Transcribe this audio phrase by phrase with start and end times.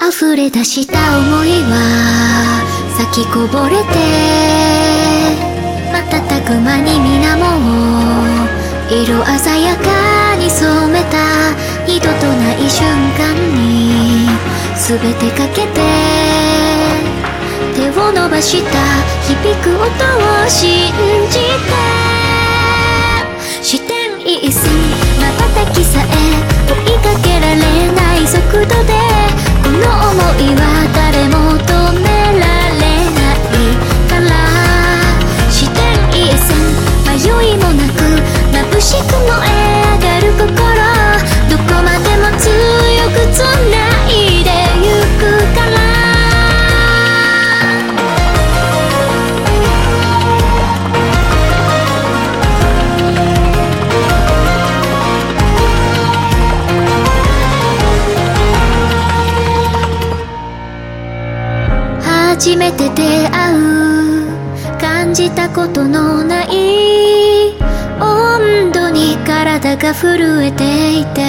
[0.00, 2.62] 溢れ出した思いは
[2.98, 3.94] 咲きこぼれて
[5.92, 8.54] 瞬く間に水面を
[8.90, 11.16] 色鮮やかに染めた
[11.86, 12.84] 二度とない瞬
[13.16, 14.28] 間に
[14.76, 15.80] 全てかけて
[17.74, 18.70] 手を伸ばした
[19.22, 20.92] 響く音を信
[21.30, 21.93] じて
[30.34, 30.73] の想いは
[62.34, 64.26] 初めて出会う
[64.80, 67.52] 感じたことのない
[68.00, 71.22] 温度に体が震えていて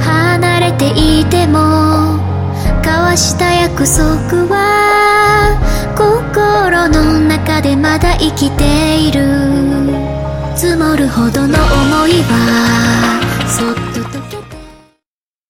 [0.00, 2.18] 離れていても
[2.78, 5.54] 交わした約束は
[5.96, 9.80] 心の中でまだ生きている。
[10.56, 12.79] 積もるほどの思いは